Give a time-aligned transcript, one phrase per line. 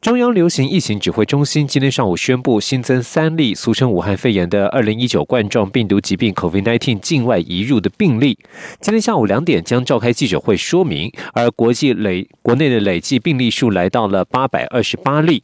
[0.00, 8.38] 中央流行疫情指挥中心今天上午宣布新增三例俗称武汉肺炎的二零一九冠状病毒疾病 COVID-19 境外移入的病例。
[8.80, 15.42] 今天下午两点将召开记者会说明，而国际累国内的累计病例数来到了八百二十八例。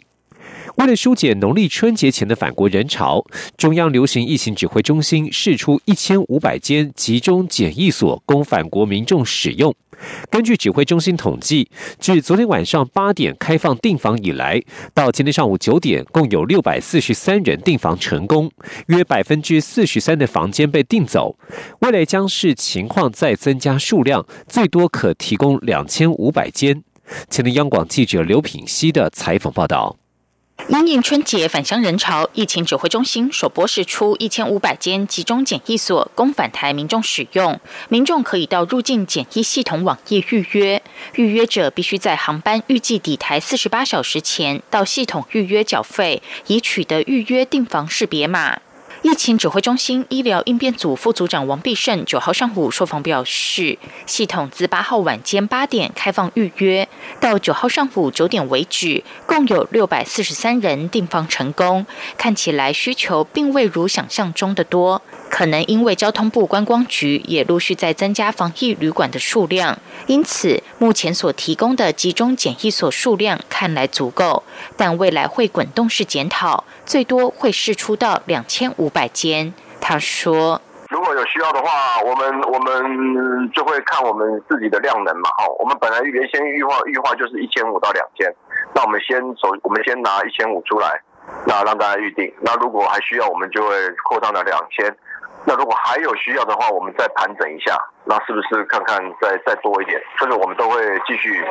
[0.77, 3.23] 为了疏解农历春节前的返国人潮，
[3.59, 9.74] 中央流行疫情指挥中心释出一千五百间集中检疫所供返国民众使用。
[10.30, 14.60] 根据指挥中心统计，自昨天晚上八点开放订房以来，
[14.95, 18.51] 到今天上午九点，共有六百四十三人订房成功，
[18.87, 21.37] 约百分之四十三的房间被订走。
[21.80, 26.82] 未来将视情况再增加数量，最多可提供两千五百间。
[27.29, 29.96] 前的央广记者刘品希的采访报道。
[30.68, 37.60] 因应春节返乡人潮，疫情指挥中心首播释出一千五百间集中检疫所供返台民众使用。
[37.88, 40.83] 民众可以到入境检疫系统网页预约，
[41.15, 48.59] 预约者必须在航班预计抵台四十八小时前到系统预约缴费，以取得预约订房识别码。
[49.03, 56.89] 疫情指挥中心医疗应变组副组长王必胜九号上午受访表示，系统自八号晚间八点开放预约，
[57.21, 61.85] 到九号上午九点为止，共有六百四十三人订房成功。
[62.17, 65.03] 看起来需求并未如想象中的多，
[65.33, 74.44] 可能因为交通部观光局也陆续在增加防疫旅馆的数量，因此目前所提供的集中检疫所数量看来足够，
[74.77, 78.93] 但未来会滚动式检讨，最多会试出到两千五。
[78.93, 80.61] 百间，他说
[80.93, 85.31] ：“如果有需要的话，我们我们就会看我们自己的量能嘛。
[85.31, 88.31] 哈，我们本来原先预划预划就是一千五到两千，
[88.75, 91.01] 那我们先首我们先拿一千五出来，
[91.47, 92.31] 那让大家预定。
[92.43, 93.75] 那如果还需要，我们就会
[94.05, 94.95] 扩到了两千。
[95.45, 100.01] 那如果还有需要的话，我们再盘整一下，那是不是看看再再多一点？
[100.19, 101.45] 这个我们都会继续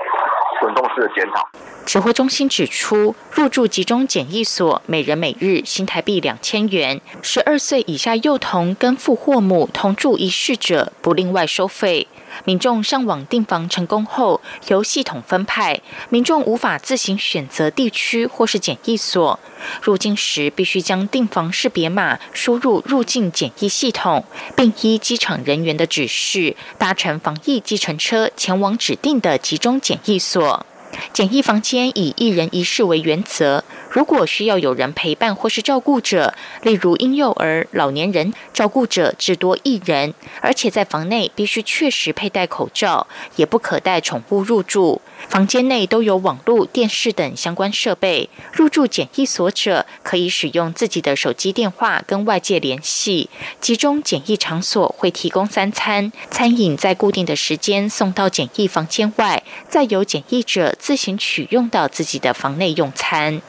[0.59, 1.47] 滚动式的检讨。”
[1.85, 12.07] 指挥中心指出，入住集中检疫所，每人每日新台币两千元，十二岁以下幼童跟父或母同住一室者不另外收费。
[12.45, 19.37] 民众上网订房成功后，由系统分派，民众无法自行选择地区或是检疫所。
[19.81, 24.23] 入境时必须将订房识别码输入入境检疫系统，
[24.55, 30.65] 并依机场人员的指示，搭乘防疫计程车前往指定的集中检疫所。
[31.13, 33.63] 检疫房间以一人一室为原则。
[33.89, 45.01] 如果需要有人陪伴或是照顾者，例如婴幼儿、老年人，照顾者至多一人，而且在房内必须确实佩戴口罩，也不可带宠物入住。
[45.28, 48.29] 房间内都有网络、电视等相关设备。
[48.53, 53.29] 入住检疫所者可以使用自己的手机电话跟外界联系。
[53.59, 63.41] 集中检疫场所会提供三餐，餐饮在固定的时间送到检疫房间外，再由检疫者自自行取用到自己的房内用餐。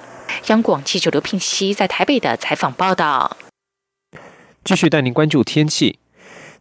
[0.47, 3.37] 央广记者刘聘熙在台北的采访报道。
[4.63, 5.99] 继续带您关注天气。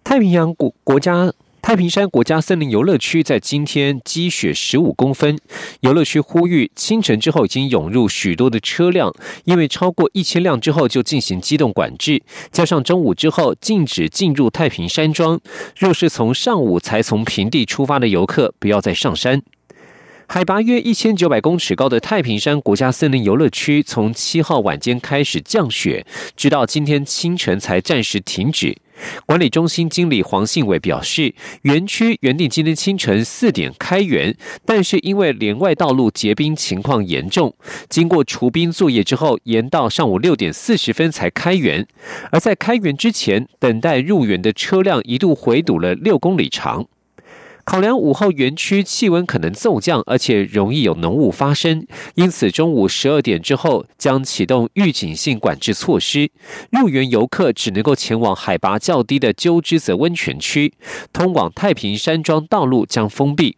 [0.03, 1.31] 太平洋国国家
[1.61, 5.37] 太平山国家森林游乐区在今天积雪十五公分。
[5.81, 9.13] 游乐区呼吁，清晨之后已经涌入许多的车辆，
[9.43, 15.39] 因为超过一千辆之后就进行机动管制，加上中午之后禁止进入太平山庄。
[15.77, 19.43] 若是从上午才从平地出发的游客，不要再上山。
[20.33, 26.05] 海拔约一千九百公尺高的太平山国家森林游乐区，从七号晚间开始降雪，
[26.37, 28.77] 直到今天清晨才暂时停止。
[29.25, 34.33] 管理中心经理黄信伟表示，园区原定今天清晨四点开园，
[34.65, 37.53] 但是因为连外道路结冰情况严重，
[37.89, 41.85] 经过除冰作业之后，延到上午六点四十分才开园。
[42.31, 46.87] 而在开园之前，等待入园的车辆一度回堵了六公里长。
[47.63, 51.85] 考量午后园区气温可能骤降，而且容易有浓雾发生，
[52.15, 56.29] 因此中午十二点之后将启动预警性管制措施。
[56.71, 60.73] 入园游客只能够前往海拔较低的鸠之泽温泉区，
[61.13, 63.57] 通往太平山庄道路将封闭。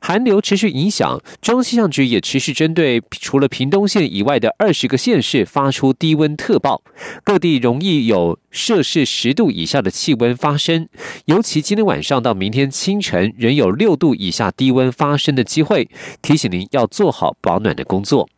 [0.00, 6.82] 寒流持续影响，中央气象局也持续针对除了屏东县以外的二十个县市发出低温特报，
[7.24, 10.88] 各地容易有摄氏十度以下的气温发生，
[11.24, 15.88] 尤其今天晚上到明天清晨仍有六度以下低温发生的机会，
[16.22, 18.28] 提醒您要做好保暖的工作。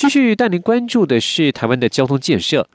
[0.00, 2.66] 继续带您关注的是台湾的交通建设，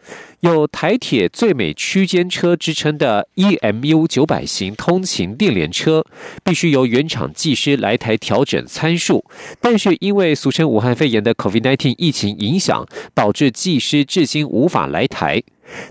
[0.42, 6.06] 有台铁最美区间车之称的 EMU 九百型通勤电联车，
[6.44, 9.26] 必须由原厂技师来台调整参数，
[9.60, 12.86] 但是因为俗称武汉肺炎的 COVID-19 疫情影响，
[13.16, 15.42] 导致技师至今无法来台。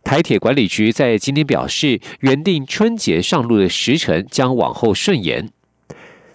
[0.05, 5.51] 台铁管理局在今天表示，原定春节上路的时程将往后顺延。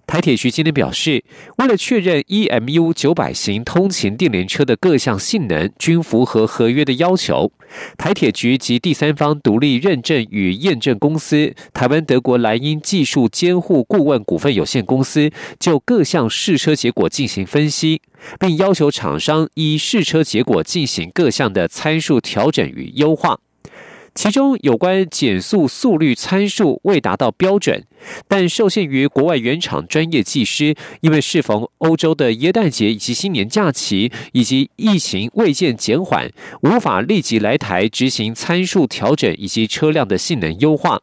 [0.09, 1.23] 台铁局今天表示，
[1.59, 7.51] 为了确认 EMU 九百型通勤电联车的各项性能均符合合约的要求，
[7.95, 15.29] 台铁局及第三方独立认证与验证公司台湾德国莱茵技术监护顾问股份有限公司
[15.59, 18.01] 就各项试车结果进行分析，
[18.39, 23.37] 并要求厂商依试车结果进行各项的参数调整与优化。
[24.19, 27.85] 其中有关减速速率参数未达到标准，
[28.27, 36.29] 但受限于国外原厂专业技师，因为适逢欧洲的耶诞节以及新年假期，以及疫情未见减缓，
[36.63, 40.99] 无法立即来台执行参数调整以及车辆的性能优化。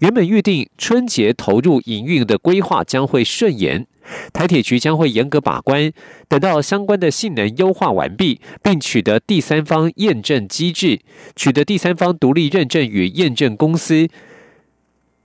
[0.00, 3.86] 原本预定春节投入营运的规划将会顺延。
[4.32, 5.92] 台铁局将会严格把关，
[6.28, 11.00] 等到相关的性能优化完毕，并取得第三方验证机制，
[11.36, 14.08] 取得第三方独立认证与验证公司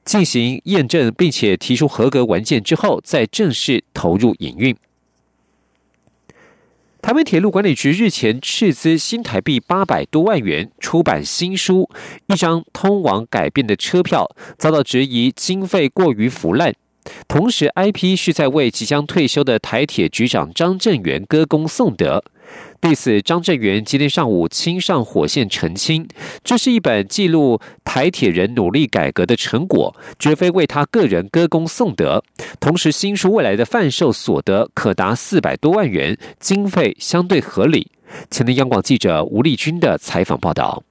[0.04, 4.76] 进行验证，并且提出合格文件之后，再正式投入营运。
[7.02, 11.90] 台湾铁路管理局日前斥资新台币八百多万元出版新书，
[12.28, 16.74] 一张通往改变的车票，遭到质疑经费过于腐烂。
[17.28, 22.24] 同时，IP 是在为即将退休的台铁局长张振元歌功颂德。
[22.80, 26.08] 对此，张振元今天上午亲上火线澄清，
[26.44, 32.24] 这是一本记录台铁人努力改革的成果，绝非为他个人歌功颂德。
[32.60, 37.90] 同时，新书未来的贩售所得可达四百多万元，经费相对合理。
[38.30, 40.84] 前天央广记者吴丽君的采访报道。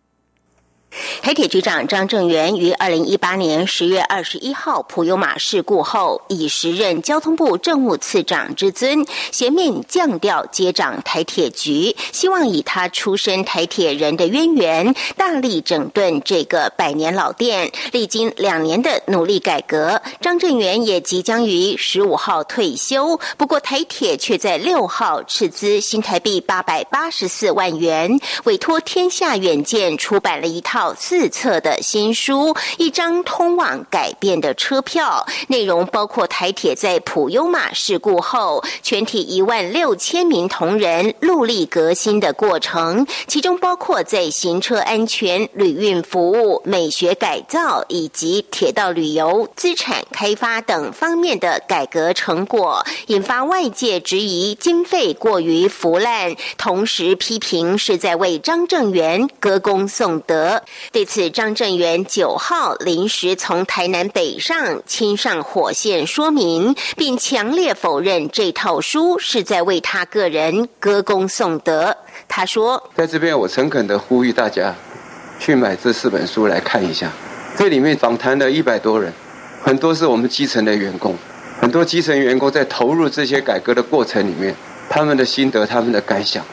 [1.22, 17.72] 台铁局长张正元于二零一八年十月二十一号普悠马事故后，以时任交通部政务次长之尊，衔命降调接掌台铁局，希望以他出身台铁人的渊源，大力整顿这个百年老店。
[17.92, 23.18] 历经两年的努力改革，张正元也即将于十五号退休。
[23.38, 30.81] 不过，台铁却在六号斥资新台币八百八十四万元，委托天下远见出版了一套。
[30.94, 60.62] 四册的新书，一张通往改变的车票，内容包括台铁在普悠马事故后，全体一万六千名同仁戮力革新的过程，其中包括在行车安全、旅运服务、美学改造以及铁道旅游、资产开发等方面的改革成果，引发外界质疑经费过于腐烂，同时批评是在为张正元歌功颂德。
[60.90, 71.96] 对此，张正元九号临时从台南北上，亲上火线说明，并强烈否认这套书是在为他个人歌功颂德。
[72.28, 74.74] 他说：“在这边，我诚恳的呼吁大家
[75.38, 77.10] 去买这四本书来看一下。
[77.56, 79.12] 这里面访谈了一百多人，
[79.62, 81.16] 很多是我们基层的员工，
[81.60, 84.54] 很多基层员工在投入这些改革的过程里面，
[84.88, 86.44] 他们的心得、他们的感想，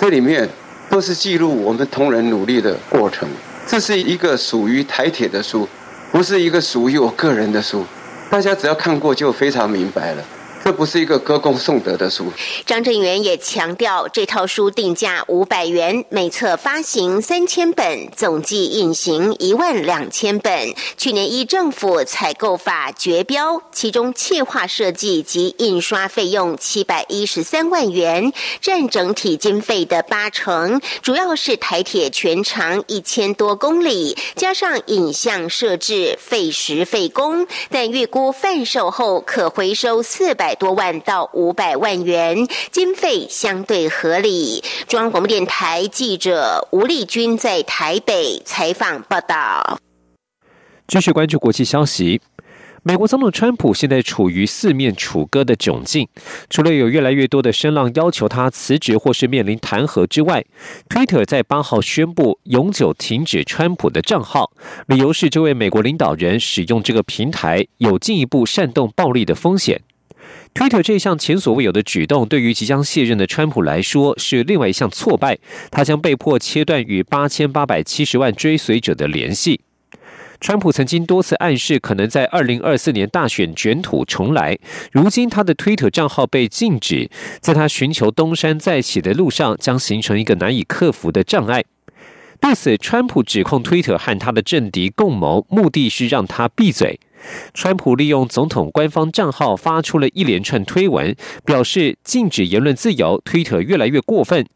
[0.00, 0.48] 这里面
[0.90, 3.28] 都是记录我们同仁努力的过程。”
[3.66, 5.68] 这是一个属于台铁的书，
[6.12, 7.84] 不是一个属于我个人的书。
[8.30, 10.24] 大家只要看过就非常明白了。
[10.64, 12.32] 这不是一个歌功颂德的书。
[12.64, 20.72] 张振元也强调，这套书定价五百元，每册发行三千本，总计印行一万两千本。
[20.96, 30.80] 去年依政府采购法绝标，其中企划设计及印刷费用七百一十三万元，占整体经费的八成。
[31.02, 40.53] 主要是台铁全长一千多公里，加上影像设置费时费工，但预估贩售后可回收四百。
[40.54, 44.62] 多万到五百万元，经费相对合理。
[44.86, 49.78] 中央广播电台记者吴丽君在台北采访报道。
[50.86, 52.20] 继续关注国际消息，
[52.82, 56.06] 美国总统川普现在处于四面楚歌的窘境。
[56.50, 60.44] 除了有越来越多的声浪要求他辞职或是面临弹劾之外
[60.90, 64.50] ，Twitter 在八号宣布永久停止川普的账号，
[64.86, 69.80] 理由是这位美国领导人使用这个平台有进一步煽动暴力的风险。
[70.54, 75.36] Twitter 这项前所未有的举动，对于即将卸任的川普来说是另外一项挫败。
[75.68, 79.60] 他将被迫切断与八千八百七十万追随者的联系。
[80.40, 84.56] 川普曾经多次暗示可能在二零二四年大选卷土重来，
[84.92, 91.64] 如今他的推特账号被禁止，在他寻求东山再起的路上将形成一个难以克服的障碍。
[92.40, 97.00] 对此，川普指控推特和他的政敌共谋，目的是让他闭嘴。
[97.52, 101.14] 川普利用总统官方账号发出了一连串推文，
[101.44, 104.46] 表示禁止言论自由，推特越来越过分。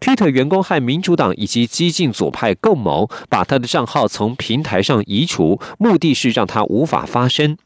[0.00, 7.56] 推特员工和民主党以及激进左派共谋，把他的账号从平台上移除，目的是让他无法发声。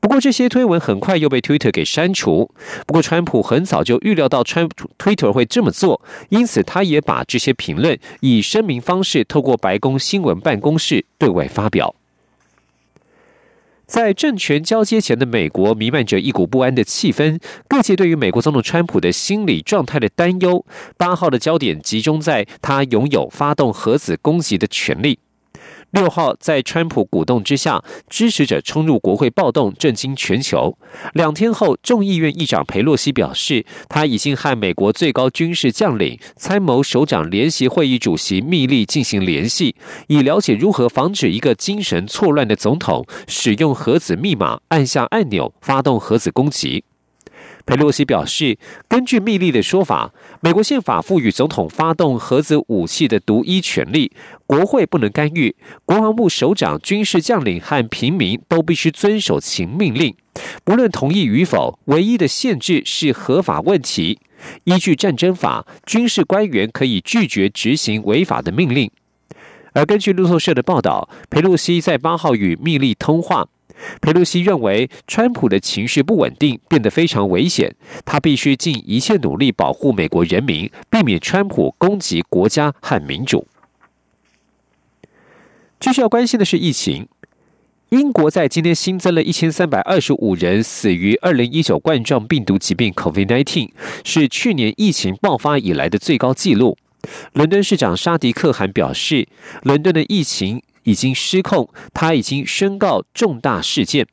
[0.00, 2.50] 不过，这些推文很快又被推特给删除。
[2.86, 4.68] 不过，川普很早就预料到川
[4.98, 11.94] 推特会这么做，因此他也把这些评论以声明方式透过白宫新闻办公室对外发表。
[13.92, 17.38] 在政权交接前的美国，弥漫着一股不安的气氛。
[17.68, 20.64] 各界对于美国总统川普的心理状态的担忧，
[20.96, 25.18] 八号的焦点集中在他拥有发动核子攻击的权利。
[25.92, 30.76] 六号，在川普鼓动之下，支持者冲入国会暴动，震惊全球。
[31.12, 39.76] 两天后，众议院议长佩洛西表示，他已经和美国最高军事将领、参谋首长联席会议主席密利进行联系，
[40.08, 46.84] 以了解如何防止一个精神错乱的总统使用核子密码按下按钮发动核子攻击。
[47.64, 54.12] 佩洛西表示，根据密利的说法，美国宪法赋予总统发动核子武器的独一权利，
[54.46, 55.54] 国会不能干预。
[55.84, 60.14] 国防部首长、军事将领和平民都必须遵守其命令，
[60.64, 61.78] 不论同意与否。
[61.86, 64.18] 唯一的限制是合法问题。
[64.64, 68.90] 依据战争法，军事官员可以拒绝执行违法的命令。
[69.72, 73.46] 而根据路透社的报道，佩洛西在八号与密利通话。
[74.00, 77.74] 佩洛西认为，川普的情绪不稳定，变得非常危险。
[78.04, 83.46] 他必须尽一切努力保护美国人民，避免川普攻击国家和民主。
[85.80, 87.08] 继续要关心的是疫情。
[87.88, 93.70] 英国在今天新增了一千三百二十五人死于二零一九冠状病毒疾病 （COVID-19），
[94.02, 96.78] 是去年疫情爆发以来的最高纪录。
[97.34, 99.28] 伦敦市长沙迪克汗表示，
[99.64, 100.62] 伦敦的疫情。
[100.84, 104.06] 已经失控，他已经宣告重大事件。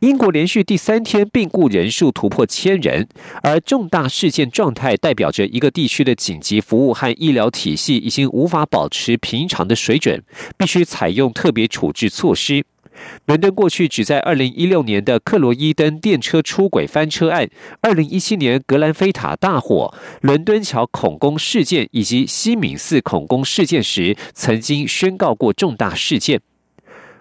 [0.00, 3.06] 英国连续第三天病故人数突破千人，
[3.42, 10.22] 而重大事件状态代表着一个地区的紧急服务和医疗体系已经无法保持平常的水准，
[10.56, 12.64] 必须采用特别处置措施。
[13.26, 17.48] 伦敦过去只在2016年的克罗伊登电车出轨翻车案、
[17.82, 26.40] 2017年格兰菲塔大火、伦敦桥恐攻事件以及西敏寺恐攻事件时，曾经宣告过重大事件。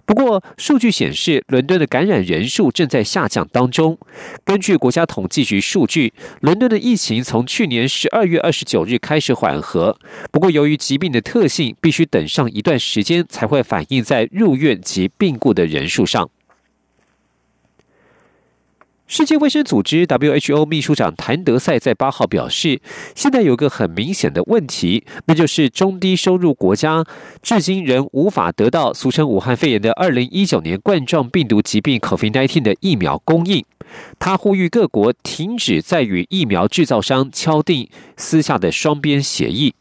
[0.09, 3.95] 不过，数据显示，伦敦的感染人数正在下降当中。
[4.43, 6.11] 根据国家统计局数据，
[6.41, 9.95] 伦敦的疫情从去年十二月二十九日开始缓和。
[10.31, 16.27] 不过，由于疾病的特性，必须等上一段时间才会反映在入院及病故的人数上。
[19.11, 22.79] 世界卫生组织 （WHO） 秘书长谭德赛在八号表示，
[23.15, 27.03] 现在有个很明显的问题，那就是中低收入国家
[27.41, 33.65] 至今仍无法得到俗称武汉肺炎的二零一九年冠状病毒疾病 （COVID-19） 的疫苗供应。
[34.19, 39.73] 他呼吁各国停止在与疫苗制造商敲定私下的双边协议。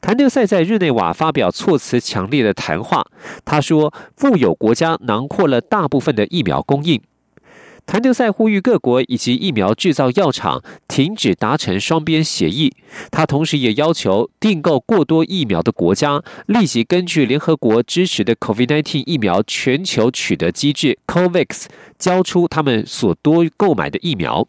[0.00, 3.06] 谭德赛在日内瓦发表措辞强烈的谈话，
[3.44, 7.00] 他说：“富有国家囊括了大部分的疫苗供应。”
[7.90, 12.72] 谭德赛呼吁各国以及疫苗制造药厂停止达成双边协议。
[13.10, 21.64] 他同时也要求订购过多疫苗的国家立即根据联合国支持的 COVID-19 疫苗全球取得机制 COVAX
[21.98, 24.46] 交出他们所多购买的疫苗。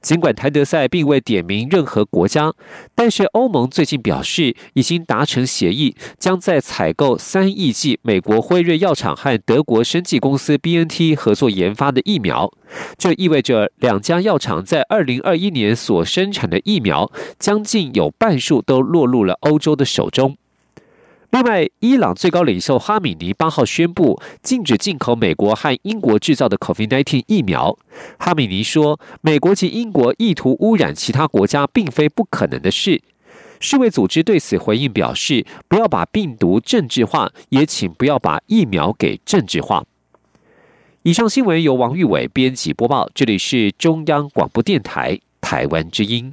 [0.00, 2.52] 尽管谭德赛并未点名任何国家，
[2.94, 12.52] 但是欧盟最近表示已经达成协议，将在采购三亿剂美国辉瑞药厂和德国生技公司 BNT 合作研发的疫苗。
[12.96, 20.36] 这意味着两家药厂在二零二一年所生产的疫苗，将近有半数都落入了欧洲的手中。
[21.30, 27.76] 另外，伊朗最高领袖哈米尼八号宣布禁止进口美国和英国制造的 COVID-19 疫苗。
[28.18, 33.02] 哈米尼说：“美国及英国意图污染其他国家，并非不可能的事。”
[33.60, 39.84] 世卫组织对此回应表示：“不要把病毒政治化，也请不要把疫苗给政治化。”
[41.02, 46.32] 以上新闻由王玉伟编辑播报，这里是中央广播电台台湾之音。